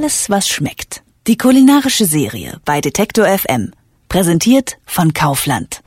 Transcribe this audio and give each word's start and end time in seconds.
Alles, 0.00 0.30
was 0.30 0.48
schmeckt. 0.48 1.02
Die 1.26 1.36
kulinarische 1.36 2.04
Serie 2.04 2.60
bei 2.64 2.80
Detektor 2.80 3.26
FM. 3.26 3.72
Präsentiert 4.08 4.78
von 4.86 5.12
Kaufland. 5.12 5.80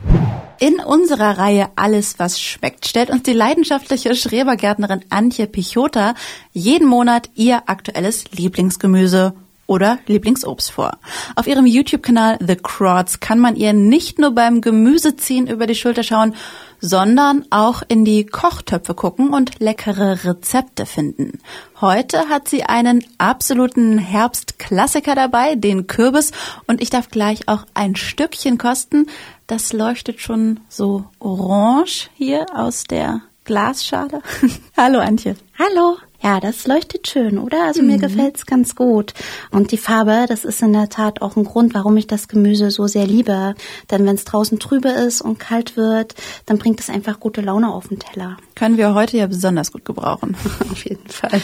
In 0.59 0.81
unserer 0.81 1.37
Reihe 1.37 1.69
Alles, 1.77 2.19
was 2.19 2.37
schmeckt, 2.41 2.85
stellt 2.85 3.09
uns 3.09 3.23
die 3.23 3.31
leidenschaftliche 3.31 4.13
Schrebergärtnerin 4.13 5.05
Antje 5.09 5.47
Pichota 5.47 6.13
jeden 6.51 6.89
Monat 6.89 7.29
ihr 7.35 7.69
aktuelles 7.69 8.25
Lieblingsgemüse 8.31 9.33
oder 9.71 9.99
Lieblingsobst 10.05 10.69
vor. 10.69 10.97
Auf 11.37 11.47
ihrem 11.47 11.65
YouTube-Kanal 11.65 12.39
The 12.45 12.57
Crots 12.57 13.21
kann 13.21 13.39
man 13.39 13.55
ihr 13.55 13.71
nicht 13.71 14.19
nur 14.19 14.31
beim 14.31 14.59
Gemüseziehen 14.59 15.47
über 15.47 15.65
die 15.65 15.75
Schulter 15.75 16.03
schauen, 16.03 16.35
sondern 16.81 17.45
auch 17.51 17.81
in 17.87 18.03
die 18.03 18.25
Kochtöpfe 18.25 18.93
gucken 18.95 19.29
und 19.29 19.61
leckere 19.61 20.25
Rezepte 20.25 20.85
finden. 20.85 21.39
Heute 21.79 22.27
hat 22.27 22.49
sie 22.49 22.63
einen 22.63 23.05
absoluten 23.17 23.97
Herbstklassiker 23.97 25.15
dabei, 25.15 25.55
den 25.55 25.87
Kürbis, 25.87 26.33
und 26.67 26.81
ich 26.81 26.89
darf 26.89 27.09
gleich 27.09 27.47
auch 27.47 27.65
ein 27.73 27.95
Stückchen 27.95 28.57
kosten. 28.57 29.07
Das 29.47 29.71
leuchtet 29.71 30.19
schon 30.19 30.59
so 30.67 31.05
orange 31.19 32.09
hier 32.15 32.45
aus 32.53 32.83
der 32.83 33.21
Glasschale. 33.45 34.21
Hallo 34.75 34.99
Antje. 34.99 35.37
Hallo. 35.57 35.97
Ja, 36.23 36.39
das 36.39 36.67
leuchtet 36.67 37.07
schön, 37.07 37.39
oder? 37.39 37.65
Also 37.65 37.81
mhm. 37.81 37.87
mir 37.87 37.97
gefällt's 37.97 38.45
ganz 38.45 38.75
gut. 38.75 39.13
Und 39.49 39.71
die 39.71 39.77
Farbe, 39.77 40.25
das 40.27 40.45
ist 40.45 40.61
in 40.61 40.73
der 40.73 40.89
Tat 40.89 41.21
auch 41.21 41.35
ein 41.35 41.43
Grund, 41.43 41.73
warum 41.73 41.97
ich 41.97 42.05
das 42.05 42.27
Gemüse 42.27 42.69
so 42.69 42.85
sehr 42.85 43.07
liebe. 43.07 43.55
Denn 43.89 44.05
wenn 44.05 44.15
es 44.15 44.25
draußen 44.25 44.59
trübe 44.59 44.89
ist 44.89 45.21
und 45.21 45.39
kalt 45.39 45.77
wird, 45.77 46.13
dann 46.45 46.59
bringt 46.59 46.79
es 46.79 46.89
einfach 46.89 47.19
gute 47.19 47.41
Laune 47.41 47.73
auf 47.73 47.87
den 47.87 47.99
Teller. 47.99 48.37
Können 48.55 48.77
wir 48.77 48.93
heute 48.93 49.17
ja 49.17 49.25
besonders 49.25 49.71
gut 49.71 49.83
gebrauchen. 49.83 50.35
auf 50.71 50.85
jeden 50.85 51.07
Fall. 51.07 51.41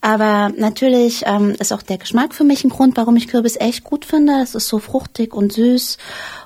Aber 0.00 0.50
natürlich 0.56 1.22
ähm, 1.26 1.54
ist 1.60 1.72
auch 1.72 1.82
der 1.82 1.96
Geschmack 1.96 2.34
für 2.34 2.42
mich 2.42 2.64
ein 2.64 2.70
Grund, 2.70 2.96
warum 2.96 3.14
ich 3.14 3.28
Kürbis 3.28 3.56
echt 3.56 3.84
gut 3.84 4.04
finde. 4.04 4.40
Es 4.42 4.56
ist 4.56 4.66
so 4.66 4.80
fruchtig 4.80 5.32
und 5.32 5.52
süß 5.52 5.96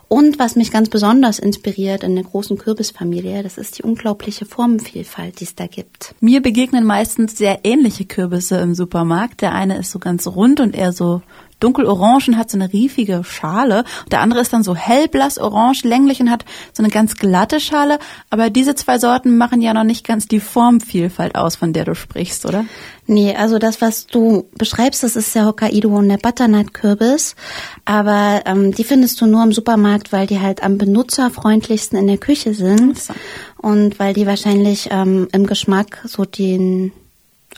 und 0.09 0.39
was 0.39 0.55
mich 0.55 0.71
ganz 0.71 0.89
besonders 0.89 1.41
inspiriert 1.41 2.05
in 2.05 2.15
der 2.15 2.25
großen 2.25 2.59
Kürbisfamilie, 2.59 3.43
das 3.43 3.59
ist 3.59 3.79
die 3.79 3.83
unglaubliche 3.83 4.47
Formenvielfalt, 4.47 5.41
die 5.41 5.45
es 5.45 5.57
da 5.57 5.67
gibt. 5.67 6.15
Mir 6.21 6.43
begegnen 6.43 6.85
meistens 6.85 7.37
sehr 7.37 7.61
ähnliche 7.65 8.05
Kürbisse 8.05 8.59
im 8.59 8.75
Supermarkt. 8.75 9.41
Der 9.43 9.53
eine 9.53 9.79
ist 9.79 9.91
so 9.91 9.99
ganz 9.99 10.29
rund 10.29 10.61
und 10.61 10.77
eher 10.77 10.93
so 10.93 11.23
dunkelorange 11.61 12.29
und 12.29 12.39
hat 12.39 12.51
so 12.51 12.59
eine 12.59 12.73
riefige 12.73 13.23
Schale. 13.25 13.85
Der 14.11 14.21
andere 14.21 14.41
ist 14.41 14.53
dann 14.53 14.63
so 14.63 14.75
hellblass 14.75 15.39
orange, 15.39 15.85
länglich 15.85 16.21
und 16.21 16.31
hat 16.31 16.45
so 16.73 16.83
eine 16.83 16.91
ganz 16.91 17.17
glatte 17.17 17.61
Schale. 17.61 17.99
Aber 18.31 18.51
diese 18.51 18.75
zwei 18.75 18.99
Sorten 18.99 19.37
machen 19.37 19.63
ja 19.63 19.73
noch 19.73 19.85
nicht 19.85 20.07
ganz 20.07 20.29
die 20.29 20.41
Formvielfalt 20.41 21.35
aus, 21.35 21.57
von 21.57 21.73
der 21.73 21.85
du 21.85 21.95
sprichst, 21.95 22.47
oder? 22.47 22.65
Nee, 23.07 23.37
also 23.37 23.59
das, 23.59 23.81
was 23.81 24.07
du 24.07 24.49
beschreibst, 24.59 25.03
das 25.03 25.15
ist 25.15 25.35
der 25.35 25.47
Hokkaido 25.47 25.89
und 25.97 26.09
der 26.09 26.19
Butternut-Kürbis. 26.19 27.37
Aber 27.85 28.43
ähm, 28.47 28.73
die 28.73 28.85
findest 28.85 29.21
du 29.21 29.27
nur 29.27 29.45
im 29.45 29.53
Supermarkt, 29.53 30.13
weil 30.13 30.27
die 30.27 30.41
halt 30.41 30.63
am 30.63 30.77
benutzerfreundlichsten 30.77 31.99
in 31.99 32.09
der 32.09 32.19
Küche 32.19 32.53
sind. 32.53 32.99
So. 32.99 33.15
Und 33.59 33.99
weil 33.99 34.13
die 34.13 34.27
wahrscheinlich 34.27 34.89
ähm, 34.91 35.29
im 35.33 35.47
Geschmack 35.47 36.03
so 36.05 36.25
den 36.25 36.93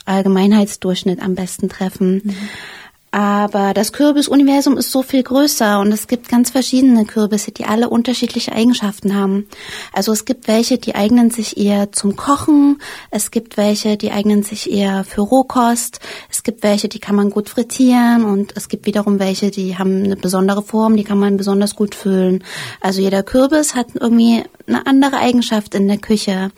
Allgemeinheitsdurchschnitt 0.05 1.21
am 1.21 1.35
besten 1.35 1.67
treffen. 1.67 2.21
Mhm. 2.23 2.35
Aber 3.11 3.73
das 3.73 3.91
Kürbisuniversum 3.91 4.77
ist 4.77 4.91
so 4.91 5.01
viel 5.01 5.23
größer 5.23 5.79
und 5.79 5.91
es 5.91 6.07
gibt 6.07 6.29
ganz 6.29 6.51
verschiedene 6.51 7.05
Kürbisse, 7.05 7.51
die 7.51 7.65
alle 7.65 7.89
unterschiedliche 7.89 8.53
Eigenschaften 8.53 9.15
haben. 9.15 9.47
Also 9.93 10.11
es 10.11 10.25
gibt 10.25 10.47
welche, 10.47 10.77
die 10.77 10.93
eignen 10.93 11.31
sich 11.31 11.57
eher 11.57 11.91
zum 11.91 12.15
Kochen, 12.15 12.79
es 13.09 13.31
gibt 13.31 13.57
welche, 13.57 13.97
die 13.97 14.11
eignen 14.11 14.43
sich 14.43 14.71
eher 14.71 15.03
für 15.03 15.21
Rohkost, 15.21 15.99
es 16.29 16.43
gibt 16.43 16.61
welche, 16.61 16.87
die 16.87 16.99
kann 16.99 17.15
man 17.15 17.31
gut 17.31 17.49
frittieren 17.49 18.23
und 18.25 18.55
es 18.55 18.69
gibt 18.69 18.85
wiederum 18.85 19.17
welche, 19.17 19.49
die 19.49 19.77
haben 19.79 20.03
eine 20.03 20.15
besondere 20.15 20.61
Form, 20.61 20.95
die 20.95 21.03
kann 21.03 21.19
man 21.19 21.37
besonders 21.37 21.75
gut 21.75 21.95
füllen. 21.95 22.43
Also 22.79 23.01
jeder 23.01 23.23
Kürbis 23.23 23.73
hat 23.73 23.87
irgendwie 23.95 24.43
eine 24.67 24.85
andere 24.85 25.17
Eigenschaft 25.17 25.73
in 25.73 25.87
der 25.87 25.97
Küche. 25.97 26.51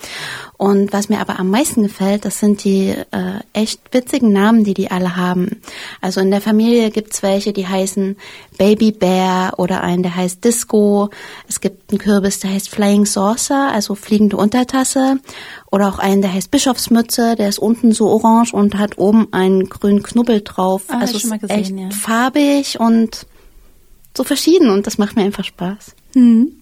Und 0.62 0.94
was 0.94 1.10
mir 1.10 1.20
aber 1.20 1.40
am 1.40 1.50
meisten 1.50 1.82
gefällt, 1.82 2.24
das 2.24 2.38
sind 2.38 2.64
die 2.64 2.90
äh, 2.90 3.40
echt 3.52 3.82
witzigen 3.96 4.32
Namen, 4.32 4.64
die 4.64 4.76
die 4.76 4.92
alle 4.92 5.16
haben. 5.16 5.60
Also 6.02 6.22
in 6.22 6.30
der 6.30 6.40
Familie 6.40 6.92
gibt's 6.92 7.24
welche, 7.24 7.52
die 7.52 7.68
heißen 7.68 8.16
Baby 8.60 8.92
Bear 8.92 9.58
oder 9.58 9.82
einen, 9.82 10.04
der 10.04 10.16
heißt 10.16 10.46
Disco. 10.46 11.10
Es 11.50 11.62
gibt 11.62 11.90
einen 11.90 11.98
Kürbis, 11.98 12.42
der 12.42 12.52
heißt 12.52 12.70
Flying 12.70 13.08
Saucer, 13.08 13.72
also 13.72 13.96
fliegende 13.96 14.38
Untertasse. 14.38 15.18
Oder 15.72 15.90
auch 15.90 15.98
einen, 15.98 16.22
der 16.22 16.32
heißt 16.32 16.52
Bischofsmütze, 16.52 17.36
der 17.36 17.50
ist 17.50 17.58
unten 17.58 17.92
so 17.92 18.10
orange 18.10 18.54
und 18.54 18.78
hat 18.78 19.00
oben 19.00 19.34
einen 19.34 19.68
grünen 19.68 20.04
Knubbel 20.04 20.42
drauf. 20.42 20.84
Ah, 20.90 21.00
also 21.00 21.18
ist 21.18 21.42
gesehen, 21.42 21.50
echt 21.50 21.72
ja. 21.76 21.90
farbig 21.90 22.80
und 22.80 23.26
so 24.16 24.24
verschieden 24.24 24.70
und 24.70 24.86
das 24.86 25.00
macht 25.00 25.16
mir 25.16 25.24
einfach 25.24 25.44
Spaß. 25.44 25.96
Hm. 26.14 26.61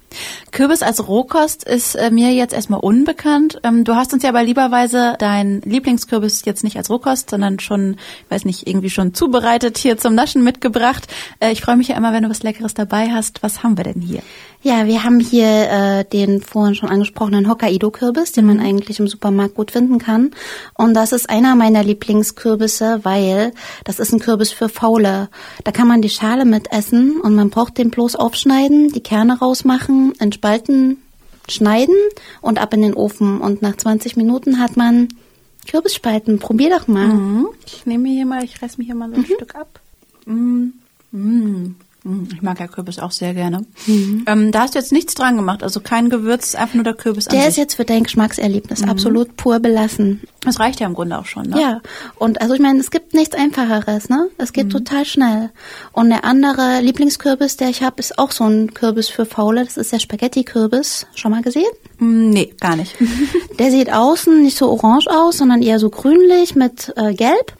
Kürbis 0.51 0.81
als 0.81 1.07
Rohkost 1.07 1.63
ist 1.63 1.95
äh, 1.95 2.11
mir 2.11 2.33
jetzt 2.33 2.53
erstmal 2.53 2.79
unbekannt. 2.79 3.59
Ähm, 3.63 3.83
du 3.83 3.95
hast 3.95 4.13
uns 4.13 4.23
ja 4.23 4.29
aber 4.29 4.43
lieberweise 4.43 5.15
dein 5.19 5.61
Lieblingskürbis 5.61 6.45
jetzt 6.45 6.63
nicht 6.63 6.77
als 6.77 6.89
Rohkost, 6.89 7.29
sondern 7.29 7.59
schon, 7.59 7.97
ich 8.25 8.31
weiß 8.31 8.45
nicht, 8.45 8.67
irgendwie 8.67 8.89
schon 8.89 9.13
zubereitet 9.13 9.77
hier 9.77 9.97
zum 9.97 10.15
Naschen 10.15 10.43
mitgebracht. 10.43 11.07
Äh, 11.39 11.51
ich 11.51 11.61
freue 11.61 11.77
mich 11.77 11.89
ja 11.89 11.97
immer, 11.97 12.13
wenn 12.13 12.23
du 12.23 12.29
was 12.29 12.43
Leckeres 12.43 12.73
dabei 12.73 13.09
hast. 13.11 13.43
Was 13.43 13.63
haben 13.63 13.77
wir 13.77 13.83
denn 13.83 14.01
hier? 14.01 14.21
Ja, 14.61 14.87
wir 14.87 15.05
haben 15.05 15.21
hier 15.21 15.47
äh, 15.47 16.03
den 16.03 16.41
vorhin 16.41 16.75
schon 16.75 16.89
angesprochenen 16.89 17.47
Hokkaido-Kürbis, 17.47 18.33
den 18.33 18.45
man 18.45 18.57
mhm. 18.57 18.65
eigentlich 18.65 18.99
im 18.99 19.07
Supermarkt 19.07 19.55
gut 19.55 19.71
finden 19.71 19.99
kann. 19.99 20.31
Und 20.73 20.95
das 20.95 21.13
ist 21.13 21.29
einer 21.29 21.55
meiner 21.55 21.81
Lieblingskürbisse, 21.81 22.99
weil 23.03 23.53
das 23.85 23.99
ist 23.99 24.11
ein 24.11 24.19
Kürbis 24.19 24.51
für 24.51 24.67
Faule. 24.67 25.29
Da 25.63 25.71
kann 25.71 25.87
man 25.87 26.01
die 26.01 26.09
Schale 26.09 26.43
mit 26.43 26.73
essen 26.73 27.21
und 27.21 27.35
man 27.35 27.51
braucht 27.51 27.77
den 27.77 27.89
bloß 27.89 28.17
aufschneiden, 28.17 28.91
die 28.91 28.99
Kerne 28.99 29.39
rausmachen, 29.39 29.98
in 30.19 30.31
Spalten 30.31 30.97
schneiden 31.47 31.95
und 32.41 32.59
ab 32.59 32.73
in 32.73 32.81
den 32.81 32.93
Ofen. 32.93 33.41
Und 33.41 33.61
nach 33.61 33.75
20 33.75 34.17
Minuten 34.17 34.59
hat 34.59 34.77
man 34.77 35.09
Kürbisspalten. 35.69 36.39
Probier 36.39 36.69
doch 36.69 36.87
mal. 36.87 37.07
Mhm. 37.07 37.47
Ich 37.65 37.85
nehme 37.85 38.09
hier 38.09 38.25
mal, 38.25 38.43
ich 38.43 38.61
reiß 38.61 38.77
mir 38.77 38.85
hier 38.85 38.95
mal 38.95 39.09
so 39.09 39.15
ein 39.15 39.21
mhm. 39.21 39.25
Stück 39.25 39.55
ab. 39.55 39.79
Mhm. 40.25 40.73
Mhm. 41.11 41.75
Hm, 42.03 42.29
ich 42.33 42.41
mag 42.41 42.59
ja 42.59 42.67
Kürbis 42.67 42.99
auch 42.99 43.11
sehr 43.11 43.33
gerne. 43.33 43.65
Mhm. 43.85 44.23
Ähm, 44.25 44.51
da 44.51 44.61
hast 44.61 44.73
du 44.73 44.79
jetzt 44.79 44.93
nichts 44.93 45.15
dran 45.15 45.35
gemacht, 45.35 45.63
also 45.63 45.81
kein 45.81 46.09
Gewürz, 46.09 46.55
einfach 46.55 46.75
nur 46.75 46.85
der 46.85 46.93
Kürbis 46.93 47.25
Der 47.25 47.47
ist 47.47 47.57
jetzt 47.57 47.75
für 47.75 47.83
dein 47.83 48.03
Geschmackserlebnis 48.03 48.83
mhm. 48.83 48.89
absolut 48.89 49.35
pur 49.35 49.59
belassen. 49.59 50.21
Das 50.49 50.59
reicht 50.59 50.79
ja 50.79 50.87
im 50.87 50.95
Grunde 50.95 51.17
auch 51.19 51.27
schon, 51.27 51.43
ne? 51.43 51.61
Ja, 51.61 51.81
und 52.15 52.41
also 52.41 52.55
ich 52.55 52.59
meine, 52.59 52.79
es 52.79 52.89
gibt 52.89 53.13
nichts 53.13 53.35
Einfacheres, 53.35 54.09
ne? 54.09 54.29
Es 54.39 54.51
geht 54.51 54.65
mhm. 54.65 54.71
total 54.71 55.05
schnell. 55.05 55.51
Und 55.91 56.09
der 56.09 56.25
andere 56.25 56.79
Lieblingskürbis, 56.81 57.55
der 57.57 57.69
ich 57.69 57.83
habe, 57.83 57.99
ist 57.99 58.17
auch 58.17 58.31
so 58.31 58.45
ein 58.45 58.73
Kürbis 58.73 59.09
für 59.09 59.25
Faule. 59.25 59.63
Das 59.63 59.77
ist 59.77 59.91
der 59.91 59.99
Spaghetti-Kürbis. 59.99 61.05
Schon 61.13 61.31
mal 61.31 61.43
gesehen? 61.43 61.69
Mm, 61.99 62.31
nee, 62.31 62.53
gar 62.59 62.75
nicht. 62.75 62.95
der 63.59 63.69
sieht 63.69 63.93
außen 63.93 64.41
nicht 64.41 64.57
so 64.57 64.71
orange 64.71 65.07
aus, 65.07 65.37
sondern 65.37 65.61
eher 65.61 65.77
so 65.77 65.91
grünlich 65.91 66.55
mit 66.55 66.91
äh, 66.95 67.13
gelb. 67.13 67.53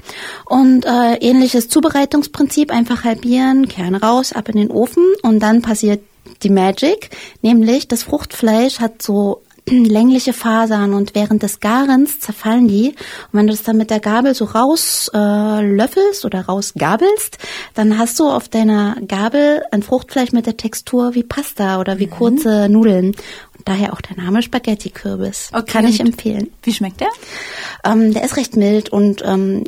Und 0.46 0.86
äh, 0.86 1.16
ähnliches 1.18 1.70
Zubereitungsprinzip, 1.70 2.72
einfach 2.72 3.04
halbieren, 3.04 3.68
Kerne 3.68 4.02
raus, 4.02 4.34
ab 4.34 4.50
in 4.50 4.58
den 4.58 4.72
Ofen 4.72 5.04
und 5.22 5.40
dann 5.42 5.62
passiert 5.62 6.02
die 6.44 6.50
Magic, 6.50 7.10
nämlich 7.42 7.88
das 7.88 8.04
Fruchtfleisch 8.04 8.80
hat 8.80 9.02
so 9.02 9.42
längliche 9.86 10.34
Fasern 10.34 10.94
und 10.94 11.16
während 11.16 11.44
des 11.44 11.60
Garens 11.60 12.20
zerfallen 12.20 12.68
die. 12.68 12.90
Und 12.90 13.40
wenn 13.40 13.48
du 13.48 13.54
das 13.54 13.64
dann 13.64 13.78
mit 13.78 13.90
der 13.90 14.00
Gabel 14.00 14.34
so 14.34 14.46
raus 14.46 15.10
äh, 15.14 15.18
oder 15.18 16.42
rausgabelst, 16.46 17.38
dann 17.74 17.98
hast 17.98 18.20
du 18.20 18.30
auf 18.30 18.50
deiner 18.50 18.98
Gabel 19.08 19.64
ein 19.72 19.84
Fruchtfleisch 19.84 20.32
mit 20.32 20.46
der 20.46 20.58
Textur 20.58 21.16
wie 21.16 21.24
Pasta 21.24 21.80
oder 21.80 22.00
wie 22.00 22.08
mhm. 22.08 22.12
kurze 22.12 22.70
Nudeln. 22.70 23.08
Und 23.08 23.68
daher 23.68 23.94
auch 23.94 24.02
der 24.02 24.18
Name 24.18 24.42
Spaghetti-Kürbis. 24.42 25.50
Okay. 25.54 25.72
Kann 25.72 25.88
ich 25.88 26.00
empfehlen. 26.00 26.50
Wie 26.64 26.74
schmeckt 26.74 27.02
der? 27.02 27.10
Ähm, 27.84 28.14
der 28.14 28.24
ist 28.24 28.38
recht 28.38 28.56
mild 28.56 28.90
und 28.90 29.22
ähm, 29.26 29.66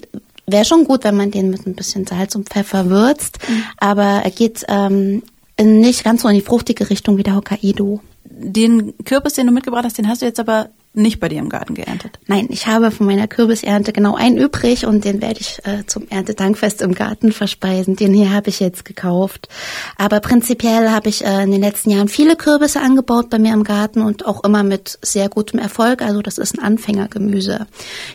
wäre 0.47 0.65
schon 0.65 0.85
gut, 0.85 1.03
wenn 1.03 1.15
man 1.15 1.31
den 1.31 1.49
mit 1.49 1.65
ein 1.65 1.75
bisschen 1.75 2.05
Salz 2.05 2.35
und 2.35 2.49
Pfeffer 2.49 2.89
würzt. 2.89 3.39
Mhm. 3.47 3.63
Aber 3.77 4.03
er 4.03 4.31
geht 4.31 4.65
ähm, 4.67 5.23
nicht 5.59 6.03
ganz 6.03 6.21
so 6.21 6.27
in 6.27 6.35
die 6.35 6.41
fruchtige 6.41 6.89
Richtung 6.89 7.17
wie 7.17 7.23
der 7.23 7.35
Hokkaido. 7.35 8.01
Den 8.43 8.93
Kürbis, 9.05 9.33
den 9.33 9.47
du 9.47 9.53
mitgebracht 9.53 9.85
hast, 9.85 9.97
den 9.97 10.07
hast 10.07 10.21
du 10.21 10.25
jetzt 10.25 10.39
aber 10.39 10.69
nicht 10.93 11.21
bei 11.21 11.29
dir 11.29 11.39
im 11.39 11.49
Garten 11.49 11.73
geerntet? 11.73 12.19
Nein, 12.27 12.47
ich 12.49 12.67
habe 12.67 12.91
von 12.91 13.05
meiner 13.05 13.27
Kürbisernte 13.27 13.93
genau 13.93 14.15
einen 14.15 14.37
übrig 14.37 14.85
und 14.85 15.05
den 15.05 15.21
werde 15.21 15.39
ich 15.39 15.59
äh, 15.63 15.85
zum 15.85 16.07
Erntedankfest 16.09 16.81
im 16.81 16.93
Garten 16.93 17.31
verspeisen. 17.31 17.95
Den 17.95 18.13
hier 18.13 18.33
habe 18.33 18.49
ich 18.49 18.59
jetzt 18.59 18.83
gekauft. 18.83 19.47
Aber 19.97 20.19
prinzipiell 20.19 20.89
habe 20.89 21.07
ich 21.07 21.23
äh, 21.23 21.43
in 21.43 21.51
den 21.51 21.61
letzten 21.61 21.91
Jahren 21.91 22.09
viele 22.09 22.35
Kürbisse 22.35 22.81
angebaut 22.81 23.29
bei 23.29 23.39
mir 23.39 23.53
im 23.53 23.63
Garten 23.63 24.01
und 24.01 24.25
auch 24.25 24.43
immer 24.43 24.63
mit 24.63 24.99
sehr 25.01 25.29
gutem 25.29 25.59
Erfolg. 25.59 26.01
Also 26.01 26.21
das 26.21 26.37
ist 26.37 26.57
ein 26.57 26.63
Anfängergemüse. 26.63 27.67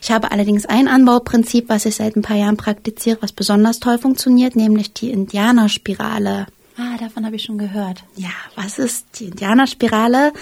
Ich 0.02 0.10
habe 0.10 0.30
allerdings 0.30 0.66
ein 0.66 0.88
Anbauprinzip, 0.88 1.68
was 1.68 1.86
ich 1.86 1.96
seit 1.96 2.16
ein 2.16 2.22
paar 2.22 2.36
Jahren 2.36 2.58
praktiziere, 2.58 3.18
was 3.20 3.32
besonders 3.32 3.80
toll 3.80 3.98
funktioniert, 3.98 4.54
nämlich 4.54 4.92
die 4.92 5.10
Indianerspirale. 5.10 6.46
Ah, 6.78 6.98
davon 6.98 7.24
habe 7.24 7.36
ich 7.36 7.44
schon 7.44 7.58
gehört. 7.58 8.04
Ja, 8.16 8.30
was 8.54 8.78
ist 8.78 9.06
die 9.18 9.26
Indianerspirale? 9.26 10.32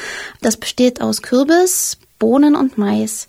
Das 0.40 0.56
besteht 0.56 1.00
aus 1.00 1.22
Kürbis, 1.22 1.98
Bohnen 2.19 2.56
und 2.56 2.76
Mais. 2.76 3.28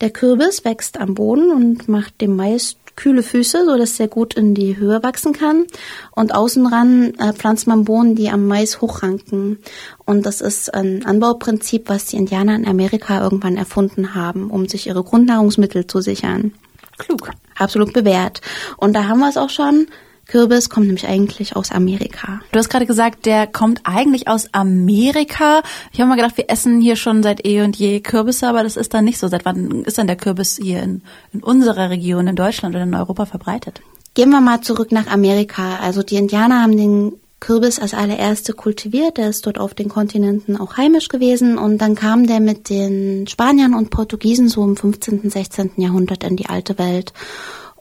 Der 0.00 0.10
Kürbis 0.10 0.64
wächst 0.64 0.98
am 0.98 1.14
Boden 1.14 1.50
und 1.50 1.88
macht 1.88 2.20
dem 2.20 2.34
Mais 2.34 2.76
kühle 2.96 3.22
Füße, 3.22 3.66
so 3.66 3.76
dass 3.76 4.00
er 4.00 4.08
gut 4.08 4.34
in 4.34 4.54
die 4.54 4.78
Höhe 4.78 5.02
wachsen 5.02 5.34
kann. 5.34 5.66
Und 6.12 6.34
außenran 6.34 7.12
äh, 7.18 7.32
pflanzt 7.34 7.66
man 7.66 7.84
Bohnen, 7.84 8.16
die 8.16 8.30
am 8.30 8.46
Mais 8.46 8.80
hochranken. 8.80 9.58
Und 10.06 10.24
das 10.24 10.40
ist 10.40 10.72
ein 10.74 11.04
Anbauprinzip, 11.04 11.90
was 11.90 12.06
die 12.06 12.16
Indianer 12.16 12.56
in 12.56 12.66
Amerika 12.66 13.22
irgendwann 13.22 13.58
erfunden 13.58 14.14
haben, 14.14 14.50
um 14.50 14.66
sich 14.66 14.86
ihre 14.86 15.04
Grundnahrungsmittel 15.04 15.86
zu 15.86 16.00
sichern. 16.00 16.54
Klug. 16.96 17.30
Absolut 17.58 17.92
bewährt. 17.92 18.40
Und 18.78 18.94
da 18.94 19.04
haben 19.04 19.20
wir 19.20 19.28
es 19.28 19.36
auch 19.36 19.50
schon. 19.50 19.88
Kürbis 20.26 20.68
kommt 20.68 20.86
nämlich 20.86 21.06
eigentlich 21.06 21.54
aus 21.54 21.70
Amerika. 21.70 22.40
Du 22.50 22.58
hast 22.58 22.68
gerade 22.68 22.86
gesagt, 22.86 23.26
der 23.26 23.46
kommt 23.46 23.80
eigentlich 23.84 24.28
aus 24.28 24.52
Amerika. 24.52 25.62
Ich 25.92 26.00
habe 26.00 26.08
mal 26.08 26.16
gedacht, 26.16 26.36
wir 26.36 26.50
essen 26.50 26.80
hier 26.80 26.96
schon 26.96 27.22
seit 27.22 27.46
eh 27.46 27.62
und 27.62 27.76
je 27.76 28.00
Kürbisse, 28.00 28.48
aber 28.48 28.64
das 28.64 28.76
ist 28.76 28.92
dann 28.92 29.04
nicht 29.04 29.18
so. 29.18 29.28
Seit 29.28 29.44
wann 29.44 29.84
ist 29.84 29.98
dann 29.98 30.08
der 30.08 30.16
Kürbis 30.16 30.58
hier 30.60 30.82
in, 30.82 31.02
in 31.32 31.42
unserer 31.42 31.90
Region, 31.90 32.26
in 32.26 32.36
Deutschland 32.36 32.74
oder 32.74 32.84
in 32.84 32.94
Europa 32.94 33.26
verbreitet? 33.26 33.80
Gehen 34.14 34.30
wir 34.30 34.40
mal 34.40 34.62
zurück 34.62 34.92
nach 34.92 35.06
Amerika. 35.06 35.76
Also 35.76 36.02
die 36.02 36.16
Indianer 36.16 36.62
haben 36.62 36.76
den 36.76 37.12
Kürbis 37.38 37.78
als 37.78 37.94
allererste 37.94 38.52
kultiviert. 38.52 39.18
Der 39.18 39.28
ist 39.28 39.46
dort 39.46 39.58
auf 39.58 39.74
den 39.74 39.88
Kontinenten 39.88 40.56
auch 40.56 40.76
heimisch 40.76 41.08
gewesen. 41.08 41.58
Und 41.58 41.78
dann 41.78 41.94
kam 41.94 42.26
der 42.26 42.40
mit 42.40 42.70
den 42.70 43.26
Spaniern 43.28 43.74
und 43.74 43.90
Portugiesen 43.90 44.48
so 44.48 44.64
im 44.64 44.76
15., 44.76 45.30
16. 45.30 45.72
Jahrhundert 45.76 46.24
in 46.24 46.36
die 46.36 46.46
alte 46.46 46.78
Welt. 46.78 47.12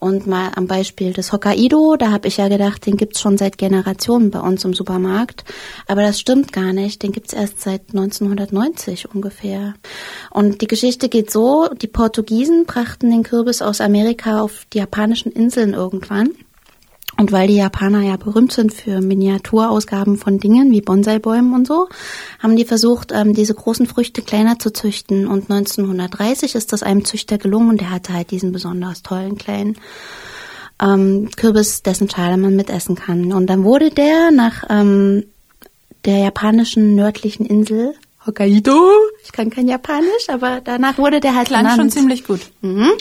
Und 0.05 0.27
mal 0.27 0.51
am 0.55 0.67
Beispiel 0.67 1.13
des 1.13 1.33
Hokkaido, 1.33 1.95
da 1.97 2.11
habe 2.11 2.27
ich 2.27 2.37
ja 2.37 2.47
gedacht, 2.47 2.85
den 2.85 2.95
gibt's 2.95 3.19
schon 3.19 3.39
seit 3.39 3.57
Generationen 3.57 4.29
bei 4.29 4.39
uns 4.39 4.63
im 4.63 4.75
Supermarkt. 4.75 5.43
Aber 5.87 6.03
das 6.03 6.19
stimmt 6.19 6.53
gar 6.53 6.73
nicht. 6.73 7.01
Den 7.01 7.11
gibt's 7.11 7.33
erst 7.33 7.59
seit 7.59 7.81
1990 7.87 9.09
ungefähr. 9.15 9.73
Und 10.29 10.61
die 10.61 10.67
Geschichte 10.67 11.09
geht 11.09 11.31
so, 11.31 11.69
die 11.81 11.87
Portugiesen 11.87 12.67
brachten 12.67 13.09
den 13.09 13.23
Kürbis 13.23 13.63
aus 13.63 13.81
Amerika 13.81 14.41
auf 14.41 14.67
die 14.73 14.77
japanischen 14.77 15.31
Inseln 15.31 15.73
irgendwann. 15.73 16.29
Und 17.17 17.31
weil 17.31 17.47
die 17.47 17.55
Japaner 17.55 18.01
ja 18.01 18.17
berühmt 18.17 18.51
sind 18.51 18.73
für 18.73 19.01
Miniaturausgaben 19.01 20.17
von 20.17 20.37
Dingen 20.37 20.71
wie 20.71 20.81
Bonsai-Bäumen 20.81 21.53
und 21.53 21.65
so, 21.65 21.87
haben 22.39 22.55
die 22.55 22.65
versucht, 22.65 23.11
ähm, 23.13 23.33
diese 23.33 23.53
großen 23.53 23.87
Früchte 23.87 24.21
kleiner 24.21 24.59
zu 24.59 24.71
züchten. 24.71 25.27
Und 25.27 25.49
1930 25.49 26.55
ist 26.55 26.73
das 26.73 26.83
einem 26.83 27.05
Züchter 27.05 27.37
gelungen 27.37 27.69
und 27.69 27.81
der 27.81 27.91
hatte 27.91 28.13
halt 28.13 28.31
diesen 28.31 28.51
besonders 28.51 29.01
tollen 29.01 29.37
kleinen 29.37 29.77
ähm, 30.81 31.29
Kürbis, 31.35 31.83
dessen 31.83 32.09
Schale 32.09 32.37
man 32.37 32.55
mitessen 32.55 32.95
kann. 32.95 33.31
Und 33.31 33.47
dann 33.47 33.63
wurde 33.63 33.91
der 33.91 34.31
nach 34.31 34.63
ähm, 34.69 35.25
der 36.03 36.17
japanischen 36.17 36.95
nördlichen 36.95 37.45
Insel 37.45 37.95
Hokkaido, 38.25 38.89
ich 39.23 39.31
kann 39.31 39.49
kein 39.51 39.67
Japanisch, 39.67 40.29
aber 40.29 40.59
danach 40.63 40.97
wurde 40.97 41.19
der 41.19 41.35
halt 41.35 41.47
Klang 41.47 41.61
benannt. 41.61 41.79
schon 41.79 41.89
ziemlich 41.91 42.25
gut. 42.25 42.41
Mhm. 42.61 42.91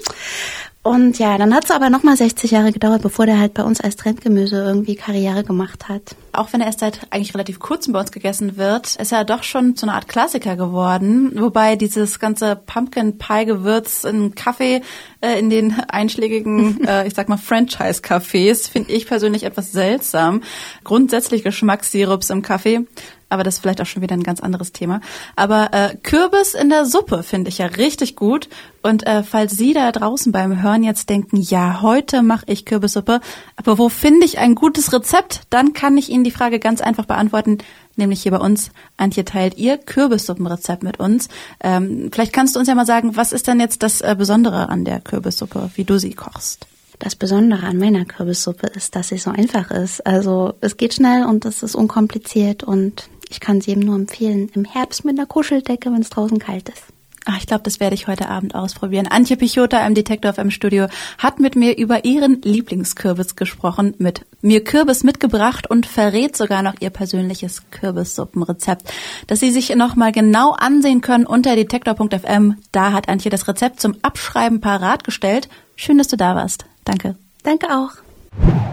Und 0.84 1.18
ja, 1.18 1.38
dann 1.38 1.54
hat 1.54 1.64
es 1.64 1.70
aber 1.70 1.88
nochmal 1.88 2.14
60 2.14 2.50
Jahre 2.50 2.70
gedauert, 2.70 3.00
bevor 3.00 3.24
der 3.24 3.38
halt 3.38 3.54
bei 3.54 3.62
uns 3.62 3.80
als 3.80 3.96
Trendgemüse 3.96 4.56
irgendwie 4.56 4.96
Karriere 4.96 5.42
gemacht 5.42 5.88
hat. 5.88 6.14
Auch 6.32 6.52
wenn 6.52 6.60
er 6.60 6.66
erst 6.66 6.80
seit 6.80 7.00
eigentlich 7.08 7.32
relativ 7.32 7.58
kurzem 7.58 7.94
bei 7.94 8.00
uns 8.00 8.12
gegessen 8.12 8.58
wird, 8.58 8.96
ist 8.96 9.10
er 9.10 9.24
doch 9.24 9.44
schon 9.44 9.76
zu 9.76 9.86
einer 9.86 9.94
Art 9.94 10.08
Klassiker 10.08 10.56
geworden. 10.56 11.32
Wobei 11.40 11.76
dieses 11.76 12.20
ganze 12.20 12.54
Pumpkin 12.54 13.16
Pie 13.16 13.46
Gewürz 13.46 14.04
in 14.04 14.34
Kaffee 14.34 14.82
äh, 15.22 15.38
in 15.38 15.48
den 15.48 15.72
einschlägigen, 15.88 16.84
äh, 16.86 17.06
ich 17.06 17.14
sag 17.14 17.30
mal 17.30 17.38
Franchise 17.38 18.02
Cafés 18.02 18.70
finde 18.70 18.92
ich 18.92 19.06
persönlich 19.06 19.44
etwas 19.44 19.72
seltsam. 19.72 20.42
Grundsätzlich 20.84 21.44
Geschmackssirups 21.44 22.28
im 22.28 22.42
Kaffee 22.42 22.86
aber 23.34 23.42
das 23.42 23.54
ist 23.54 23.60
vielleicht 23.60 23.80
auch 23.80 23.86
schon 23.86 24.02
wieder 24.02 24.14
ein 24.14 24.22
ganz 24.22 24.40
anderes 24.40 24.72
Thema. 24.72 25.00
Aber 25.36 25.72
äh, 25.72 25.96
Kürbis 26.02 26.54
in 26.54 26.70
der 26.70 26.86
Suppe 26.86 27.22
finde 27.22 27.50
ich 27.50 27.58
ja 27.58 27.66
richtig 27.66 28.16
gut. 28.16 28.48
Und 28.82 29.06
äh, 29.06 29.22
falls 29.22 29.56
Sie 29.56 29.72
da 29.72 29.92
draußen 29.92 30.30
beim 30.32 30.62
Hören 30.62 30.82
jetzt 30.82 31.08
denken, 31.10 31.38
ja, 31.38 31.82
heute 31.82 32.22
mache 32.22 32.44
ich 32.48 32.64
Kürbissuppe, 32.64 33.20
aber 33.56 33.78
wo 33.78 33.88
finde 33.88 34.24
ich 34.26 34.38
ein 34.38 34.54
gutes 34.54 34.92
Rezept? 34.92 35.42
Dann 35.50 35.72
kann 35.72 35.96
ich 35.96 36.10
Ihnen 36.10 36.24
die 36.24 36.30
Frage 36.30 36.58
ganz 36.58 36.80
einfach 36.80 37.06
beantworten, 37.06 37.58
nämlich 37.96 38.22
hier 38.22 38.32
bei 38.32 38.38
uns. 38.38 38.70
Antje 38.96 39.24
teilt 39.24 39.56
ihr 39.58 39.78
Kürbissuppenrezept 39.78 40.82
mit 40.82 41.00
uns. 41.00 41.28
Ähm, 41.60 42.10
vielleicht 42.12 42.32
kannst 42.32 42.54
du 42.54 42.60
uns 42.60 42.68
ja 42.68 42.74
mal 42.74 42.86
sagen, 42.86 43.16
was 43.16 43.32
ist 43.32 43.46
denn 43.46 43.60
jetzt 43.60 43.82
das 43.82 44.00
äh, 44.00 44.14
Besondere 44.16 44.68
an 44.68 44.84
der 44.84 45.00
Kürbissuppe, 45.00 45.70
wie 45.74 45.84
du 45.84 45.98
sie 45.98 46.14
kochst? 46.14 46.66
Das 46.98 47.16
Besondere 47.16 47.66
an 47.66 47.78
meiner 47.78 48.04
Kürbissuppe 48.04 48.68
ist, 48.68 48.94
dass 48.94 49.08
sie 49.08 49.18
so 49.18 49.30
einfach 49.30 49.70
ist. 49.70 50.06
Also 50.06 50.54
es 50.60 50.76
geht 50.76 50.94
schnell 50.94 51.24
und 51.24 51.44
es 51.44 51.62
ist 51.62 51.74
unkompliziert 51.74 52.62
und 52.62 53.08
ich 53.28 53.40
kann 53.40 53.60
sie 53.60 53.72
eben 53.72 53.80
nur 53.80 53.96
empfehlen 53.96 54.50
im 54.54 54.64
Herbst 54.64 55.04
mit 55.04 55.18
einer 55.18 55.26
Kuscheldecke, 55.26 55.90
wenn 55.92 56.00
es 56.00 56.10
draußen 56.10 56.38
kalt 56.38 56.68
ist. 56.68 56.84
Ach, 57.26 57.38
ich 57.38 57.46
glaube, 57.46 57.62
das 57.62 57.80
werde 57.80 57.94
ich 57.94 58.06
heute 58.06 58.28
Abend 58.28 58.54
ausprobieren. 58.54 59.06
Antje 59.06 59.36
Pichota 59.36 59.84
im 59.86 59.94
Detektor 59.94 60.34
FM 60.34 60.50
Studio 60.50 60.88
hat 61.16 61.40
mit 61.40 61.56
mir 61.56 61.78
über 61.78 62.04
ihren 62.04 62.42
Lieblingskürbis 62.42 63.34
gesprochen, 63.34 63.94
mit 63.96 64.26
mir 64.42 64.62
Kürbis 64.62 65.04
mitgebracht 65.04 65.68
und 65.70 65.86
verrät 65.86 66.36
sogar 66.36 66.62
noch 66.62 66.74
ihr 66.80 66.90
persönliches 66.90 67.62
Kürbissuppenrezept, 67.70 68.92
das 69.26 69.40
Sie 69.40 69.50
sich 69.50 69.74
nochmal 69.74 70.12
genau 70.12 70.52
ansehen 70.52 71.00
können 71.00 71.24
unter 71.24 71.56
detektor.fm. 71.56 72.58
Da 72.72 72.92
hat 72.92 73.08
Antje 73.08 73.30
das 73.30 73.48
Rezept 73.48 73.80
zum 73.80 73.96
Abschreiben 74.02 74.60
parat 74.60 75.02
gestellt. 75.02 75.48
Schön, 75.76 75.96
dass 75.96 76.08
du 76.08 76.18
da 76.18 76.34
warst. 76.34 76.66
Danke. 76.84 77.16
Danke 77.42 77.68
auch. 77.70 77.92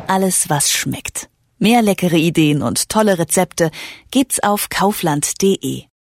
Alles, 0.07 0.50
was 0.50 0.71
schmeckt. 0.71 1.31
Mehr 1.63 1.84
leckere 1.84 2.18
Ideen 2.18 2.63
und 2.63 2.90
tolle 2.90 3.19
Rezepte 3.19 3.69
gibt's 4.10 4.40
auf 4.40 4.69
kaufland.de. 4.69 5.84